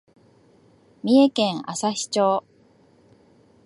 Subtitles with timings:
[1.03, 2.43] 三重県朝日町